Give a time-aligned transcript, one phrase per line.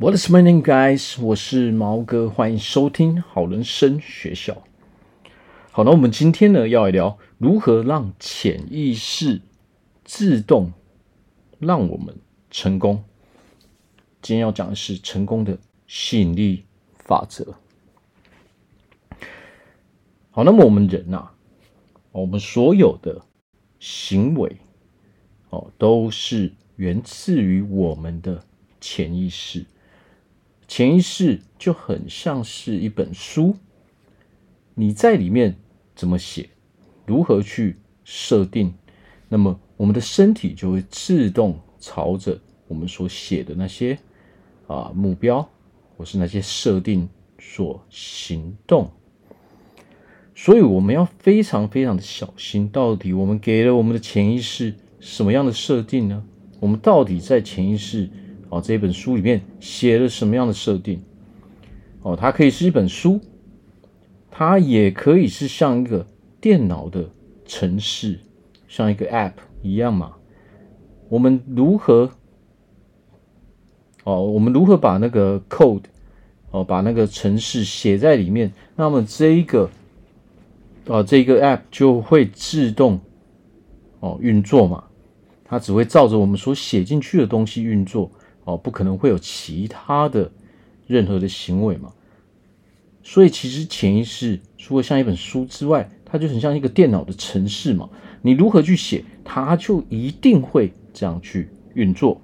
[0.00, 1.20] What is my name, guys？
[1.20, 4.62] 我是毛哥，欢迎收听好人生学校。
[5.72, 9.40] 好，那我们今天呢要来聊如何让潜意识
[10.04, 10.72] 自动
[11.58, 12.14] 让我们
[12.48, 13.02] 成功。
[14.22, 15.58] 今天要讲的是成功的
[15.88, 17.56] 吸引力法则。
[20.30, 21.30] 好，那么我们人呐，
[22.12, 23.22] 我们所有的
[23.80, 24.58] 行为
[25.50, 28.44] 哦，都是源自于我们的
[28.80, 29.66] 潜意识。
[30.68, 33.56] 潜意识就很像是一本书，
[34.74, 35.56] 你在里面
[35.96, 36.50] 怎么写，
[37.06, 38.74] 如何去设定，
[39.30, 43.98] 那么我们的身体就会自动朝着我们所写的那些
[44.66, 45.48] 啊目标，
[45.96, 47.08] 或是那些设定
[47.38, 48.90] 所行动。
[50.34, 56.22] 所以我们要非常非常的小心，到底我们给了我们的潜意识什么样的设定呢？
[56.60, 58.10] 我们到底在潜意识？
[58.50, 61.02] 哦，这本书里面写了什么样的设定？
[62.02, 63.20] 哦，它可以是一本书，
[64.30, 66.06] 它也可以是像一个
[66.40, 67.10] 电脑的
[67.44, 68.18] 程式，
[68.66, 69.32] 像一个 App
[69.62, 70.14] 一样嘛。
[71.08, 72.10] 我们如何？
[74.04, 75.82] 哦，我们如何把那个 code
[76.50, 78.50] 哦，把那个程式写在里面？
[78.76, 79.68] 那么这一个
[80.86, 82.98] 哦，这个 App 就会自动
[84.00, 84.84] 哦运作嘛。
[85.44, 88.10] 它只会照着我们所写进去的东西运作。
[88.48, 90.30] 哦，不可能会有其他的
[90.86, 91.92] 任何的行为嘛？
[93.02, 97.90] 所以其实潜意识除了像一本书之外，它就很像一个电脑的程式嘛。
[98.22, 102.22] 你如何去写，它就一定会这样去运作。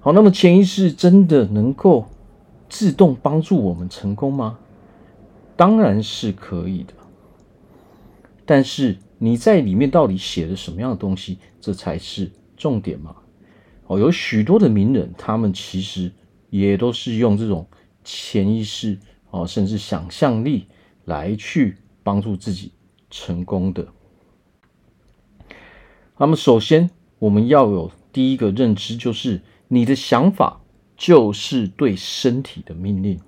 [0.00, 2.06] 好，那么潜意识真的能够
[2.68, 4.58] 自动帮助我们成功吗？
[5.56, 6.92] 当然是可以的。
[8.44, 13.14] 但是你在里面到底写了什么样的东西，这才是重点嘛。
[13.86, 16.10] 哦，有许多的名人，他们其实
[16.50, 17.66] 也都是用这种
[18.02, 18.98] 潜意识
[19.30, 20.66] 哦，甚至想象力
[21.04, 22.72] 来去帮助自己
[23.10, 23.86] 成功的。
[26.16, 30.60] 那么，首先我们要有第一个认知，就是你的想法
[30.96, 33.20] 就是对身体的命令。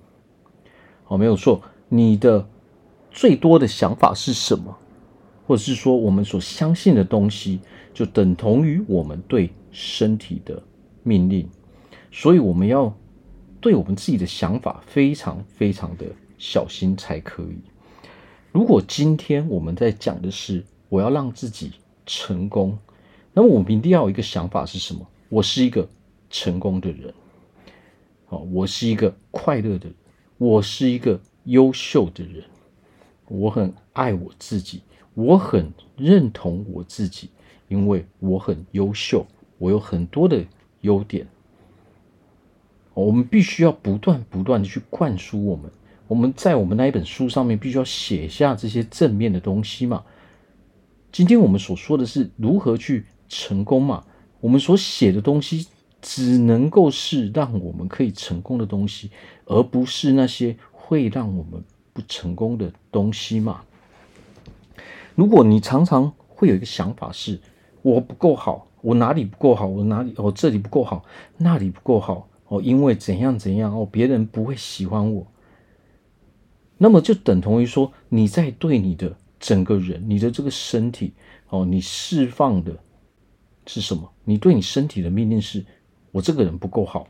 [1.07, 2.49] 哦，没有错，你的
[3.11, 4.77] 最多的想法是什么？
[5.45, 7.59] 或者是说，我们所相信的东西，
[7.93, 10.59] 就等同于我们对身体的
[11.03, 11.47] 命令，
[12.11, 12.91] 所以我们要
[13.61, 16.07] 对我们自己的想法非常非常的
[16.39, 17.59] 小心才可以。
[18.51, 21.73] 如果今天我们在讲的是我要让自己
[22.07, 22.75] 成功，
[23.33, 25.07] 那么我们一定要有一个想法是什么？
[25.29, 25.87] 我是一个
[26.31, 27.13] 成功的人，
[28.29, 29.93] 哦，我是一个快乐的人，
[30.39, 32.43] 我是一个优秀的人，
[33.27, 34.81] 我很爱我自己。
[35.13, 37.29] 我很认同我自己，
[37.67, 39.25] 因为我很优秀，
[39.57, 40.43] 我有很多的
[40.81, 41.27] 优点。
[42.93, 45.71] 我们必须要不断不断的去灌输我们，
[46.07, 50.03] 我们在我们那一本书上面必须要写下这些正面的东西嘛。
[51.11, 54.03] 今天我们所说的是如何去成功嘛，
[54.39, 55.67] 我们所写的东西
[56.01, 59.11] 只能够是让我们可以成功的东西，
[59.45, 61.63] 而不是那些会让我们
[61.93, 63.61] 不成功的东西嘛。
[65.13, 67.39] 如果你常常会有一个想法是，
[67.83, 71.03] 我不够好，我哪里不够好，我哪里哦这里不够好，
[71.35, 75.27] 那里不够好哦，因为怎样怎样哦，别人不会喜欢我，
[76.77, 81.11] 那么就等同于说你在对你的整个人，你的这个身体
[81.49, 82.77] 哦，你释放的
[83.65, 84.09] 是什么？
[84.23, 85.65] 你对你身体的命令是，
[86.13, 87.09] 我这个人不够好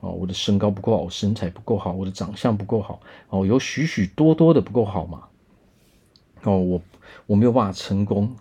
[0.00, 5.28] 哦，我的身高不够好，我身材不够好，我的长相不够好哦，有许许多多的不够好嘛。
[6.42, 6.82] 哦，我
[7.28, 8.34] 我没有办法成功。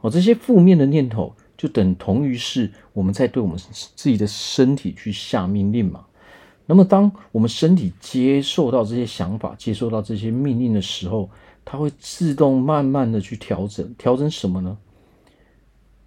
[0.00, 6.06] 哦，这些负面的念头就等同于是我们在对我们自己的身体去下命令嘛。
[6.66, 11.28] 那么，当我们身体接受到这些想法、接受到这些命令的时候，
[11.64, 13.92] 它会自动慢慢的去调整。
[13.98, 14.78] 调整什么呢？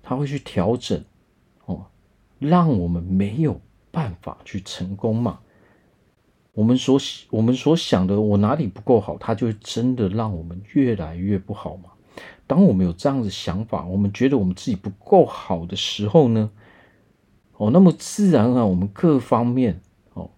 [0.02, 1.04] 它会去调整
[1.66, 1.86] 哦，
[2.40, 3.60] 让我们没有
[3.92, 5.40] 办法去成功嘛。
[6.54, 6.98] 我们所
[7.30, 11.90] 我们所想的，我哪里不够好，它就真的让我们越来越不好嘛。
[12.54, 16.52] 当我们有这样的想法，我们觉得我们自己不够好的时候呢，
[17.58, 19.82] 哦，那么自然而然我们各方面
[20.14, 20.30] 哦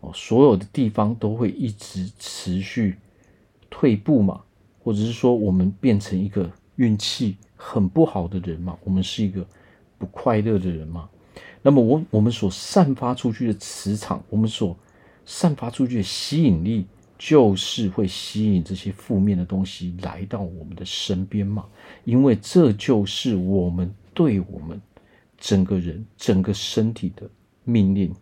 [0.00, 2.98] 哦所有的地方都会一直持续
[3.70, 4.42] 退步嘛，
[4.84, 9.42] 或者是说我们变成一个运气很不好的人嘛，我们是一个
[9.96, 11.08] 不快乐的人嘛。
[11.62, 14.76] 那么我我们所散发出去的磁场，我们所
[15.24, 16.84] 散发出去的吸引力，
[17.18, 21.66] 就是会吸引这些负面的东西来到我们的身边嘛。
[22.04, 24.80] 因为这就是我们对我们
[25.38, 27.28] 整个人、整个身体的
[27.64, 28.14] 命令。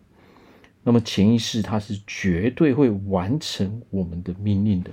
[0.83, 4.91] 那么潜意识它是绝对会完成我们的命令的。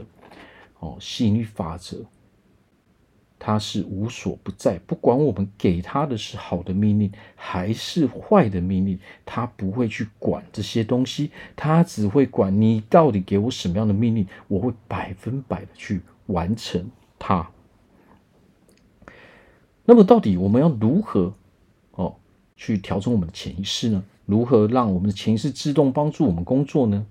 [0.79, 2.05] 哦，吸引力法则，
[3.45, 8.97] 他是无所不在，不管我们给他的是好的命令还是坏的命令，
[9.27, 17.51] 他不会去管这些东西，他只会管你到底给我什么样的命令，我会百分百的去完成它。
[19.85, 21.35] 那么，到底我们要如何
[21.91, 22.15] 哦
[22.57, 24.05] 去调整我们的潜意识呢？
[24.25, 27.05] 如何让我们的潜意识自动帮助我们工作呢？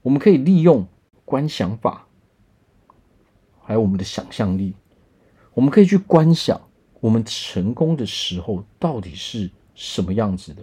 [0.00, 0.86] 我们可以利用。
[1.24, 2.08] 观想法，
[3.64, 4.74] 还有我们的想象力，
[5.54, 6.60] 我们可以去观想
[7.00, 10.62] 我们成功的时候到底是什么样子的。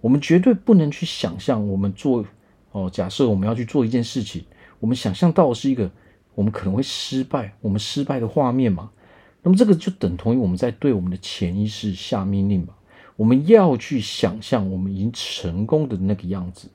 [0.00, 2.24] 我们绝对不能去想象我们做
[2.72, 4.44] 哦，假设我们要去做一件事情，
[4.78, 5.90] 我们想象到的是一个
[6.34, 8.90] 我们可能会失败，我们失败的画面嘛。
[9.42, 12.74] 那么这个就等同于我们在对我们的潜意识下命令嘛。
[13.16, 16.70] 我们要去想象我们已经成功的那个样子。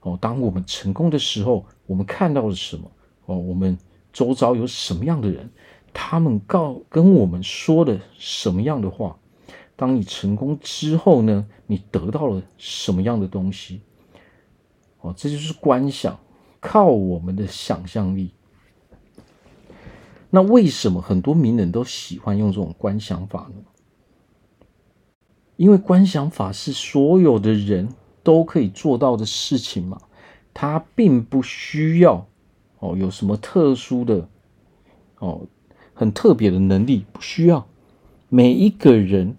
[0.00, 2.90] 哦，当我们成功的时候，我们看到了什么？
[3.26, 3.76] 哦，我们
[4.12, 5.50] 周遭有什么样的人？
[5.92, 9.16] 他们告跟我们说了什么样的话？
[9.76, 11.46] 当你成功之后呢？
[11.66, 13.80] 你得到了什么样的东西？
[15.00, 16.18] 哦，这就是观想，
[16.60, 18.32] 靠我们的想象力。
[20.30, 23.62] 那为什么很多名人都喜欢用这种观想法呢？
[25.56, 27.88] 因为观想法是所有的人。
[28.24, 30.00] 都可以做到的事情嘛，
[30.54, 32.24] 它并不需要
[32.82, 34.28] 哦，有什么特殊的
[35.20, 35.46] 哦，
[35.94, 37.64] 很特别的能力，不需要。
[38.28, 39.36] 每一个人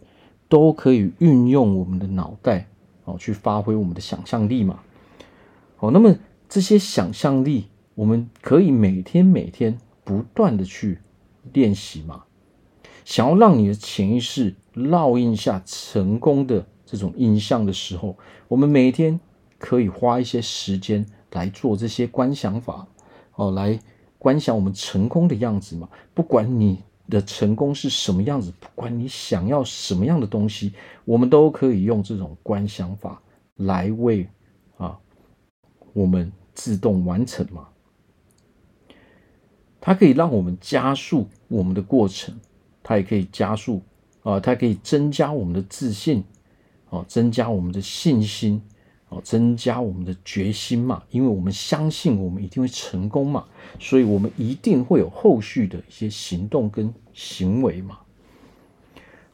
[0.47, 2.69] 都可以运用我们的脑袋
[3.03, 4.79] 哦，去发挥我们的想象力嘛。
[5.79, 6.15] 哦，那么
[6.47, 10.99] 这些想象力，我们可以每天每天不断的去
[11.51, 12.23] 练习嘛。
[13.03, 16.65] 想要让你的潜意识烙印下成功的。
[16.85, 18.15] 这种印象的时候，
[18.47, 19.19] 我们每天
[19.57, 22.87] 可以花一些时间来做这些观想法，
[23.35, 23.80] 哦，来
[24.18, 25.89] 观想我们成功的样子嘛。
[26.13, 30.74] 不管你的成功是什么样子，不管你想要什么样的东西，
[31.06, 33.21] 我们都可以用这种观想法
[33.56, 34.27] 来为
[34.77, 34.97] 啊
[35.94, 37.68] 我们自动完成嘛。
[39.81, 42.39] 它可以让我们加速我们的过程，
[42.81, 43.81] 它也可以加速
[44.21, 46.24] 啊，它可以增加我们的自信。
[46.89, 48.62] 哦，增加我们的信心，
[49.21, 53.45] 增加我们的决心嘛，因为我们相信我们一定会成功嘛，
[53.80, 58.00] 所以我们一定会有后续的一些行动跟行为嘛。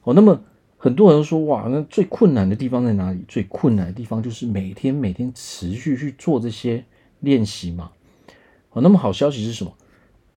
[0.03, 0.41] 哦，那么
[0.77, 3.23] 很多人说，哇，那最困难的地方在哪里？
[3.27, 6.85] 最困难的地方就是每天每天持续去做这些
[7.19, 7.91] 练习嘛。
[8.71, 9.73] 哦，那么好消息是什么？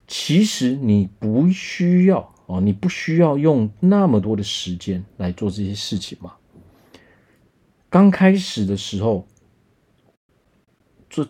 [0.09, 6.35] 其实你不需要哦，你不需要用那么多的时间来做这些事情嘛。
[7.89, 9.27] 刚开始的时候，
[11.13, 11.29] 这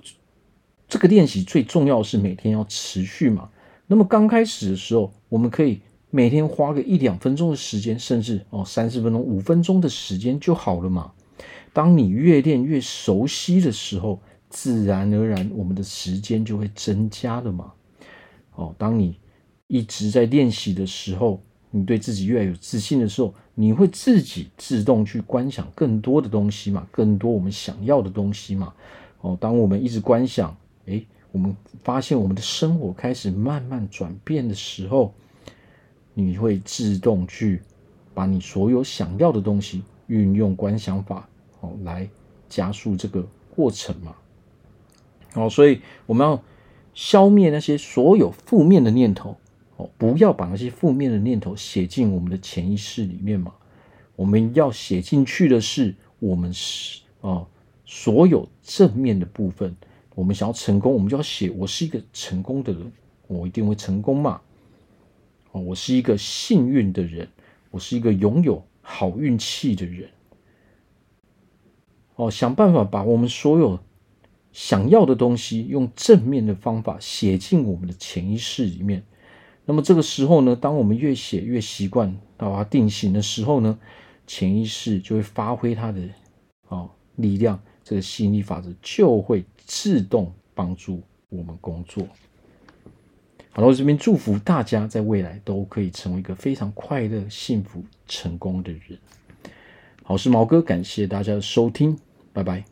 [0.89, 3.51] 这个练习最重要的是每天要持续嘛。
[3.89, 5.81] 那么刚开始的时候，我们可以
[6.11, 11.11] 每天花个一两分钟的时间，甚至哦三十分钟、五分钟的时间就好了嘛。
[11.73, 17.73] 当你越练越熟悉的时候，自然而然我们的时间就会增加了嘛。
[18.55, 19.17] 哦，当你
[19.67, 28.73] 一直在练习的时候，你对自己越来越有自信的时候，你会自己自动去观想更多的东西嘛，更多我们想要的东西嘛。
[29.23, 35.15] 哦，当我们一直观想，诶，我们发现我们的生活开始慢慢转变的时候，
[36.13, 37.63] 你会自动去
[38.13, 41.29] 把你所有想要的东西运用观想法，
[41.61, 42.09] 哦，来
[42.49, 43.27] 加速这个
[43.57, 44.15] 过程嘛。
[45.35, 46.43] 哦，所以我们要
[46.93, 49.31] 消灭那些所有负面的念头。
[49.77, 53.53] 哦不要把那些负面的念头写进我们的潜意识里面嘛。
[54.15, 57.47] 我们要写进去的是我们是啊，
[57.95, 59.77] 所有正面的部分。
[60.15, 62.91] 我们想要成功，我们就要写我是一个成功的人，
[63.27, 64.41] 我一定会成功嘛。
[65.51, 67.29] 哦，我是一个幸运的人，
[67.71, 70.09] 我是一个拥有好运气的人。
[72.17, 73.79] 哦，想办法把我们所有
[74.53, 79.05] 想要的东西，用正面的方法写进我们的潜意识里面。
[79.67, 83.79] 那么这个时候呢，当我们越写越习惯，到它定型的时候呢，
[84.27, 86.01] 潜意识就会发挥它的
[86.69, 92.07] 哦力量，这个吸引力法则就会自动帮助我们工作。
[93.51, 98.99] 好了，我这边祝福大家在未来都可以成为一个非常快乐、幸福、成功的人。
[100.03, 101.97] 好，我是毛哥，感谢大家的收听，
[102.33, 102.72] 拜拜。